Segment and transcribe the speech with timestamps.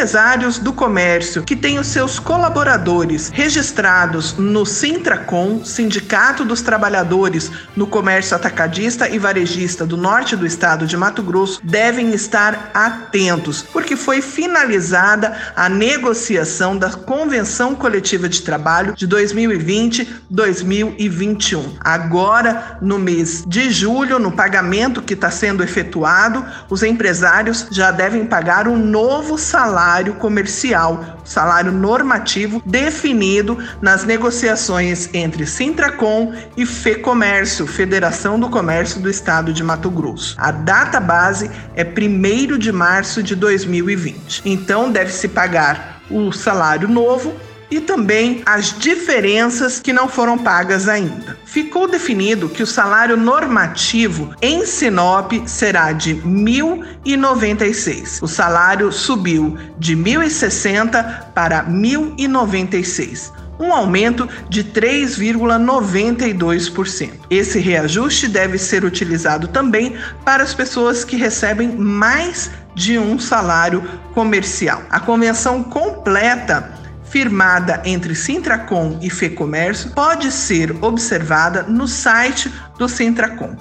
[0.00, 7.86] Empresários do comércio que têm os seus colaboradores registrados no Sintracom, Sindicato dos Trabalhadores no
[7.86, 13.94] Comércio Atacadista e Varejista do Norte do Estado de Mato Grosso, devem estar atentos, porque
[13.94, 21.76] foi finalizada a negociação da Convenção Coletiva de Trabalho de 2020-2021.
[21.78, 28.24] Agora, no mês de julho, no pagamento que está sendo efetuado, os empresários já devem
[28.24, 29.36] pagar um novo
[29.90, 39.10] salário comercial, salário normativo definido nas negociações entre Sintracom e FEComércio, Federação do Comércio do
[39.10, 40.36] Estado de Mato Grosso.
[40.38, 44.42] A data base é 1 de março de 2020.
[44.44, 47.34] Então deve-se pagar o salário novo
[47.70, 51.38] e também as diferenças que não foram pagas ainda.
[51.44, 58.22] Ficou definido que o salário normativo em Sinop será de R$ 1.096.
[58.22, 67.10] O salário subiu de R$ 1.060 para R$ 1.096 um aumento de 3,92%.
[67.28, 73.86] Esse reajuste deve ser utilizado também para as pessoas que recebem mais de um salário
[74.14, 74.82] comercial.
[74.88, 76.79] A convenção completa
[77.10, 83.54] firmada entre Sintracom e Fecomércio pode ser observada no site do Sintracom.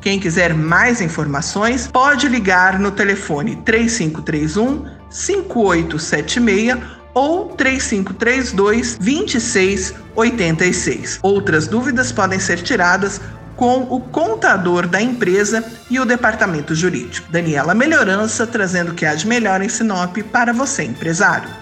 [0.00, 6.78] Quem quiser mais informações pode ligar no telefone 3531 5876
[7.14, 11.18] ou 3532 2686.
[11.22, 13.20] Outras dúvidas podem ser tiradas
[13.54, 17.30] com o contador da empresa e o departamento jurídico.
[17.30, 21.61] Daniela Melhorança trazendo o que há de melhor em Sinop para você, empresário.